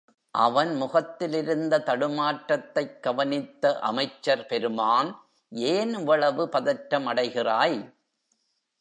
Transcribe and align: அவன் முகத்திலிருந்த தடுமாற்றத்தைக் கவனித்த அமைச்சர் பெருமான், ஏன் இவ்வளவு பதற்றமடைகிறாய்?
அவன் 0.33 0.75
முகத்திலிருந்த 0.75 1.79
தடுமாற்றத்தைக் 1.79 2.99
கவனித்த 2.99 3.79
அமைச்சர் 3.79 4.45
பெருமான், 4.45 5.29
ஏன் 5.49 5.93
இவ்வளவு 5.93 6.49
பதற்றமடைகிறாய்? 6.51 7.79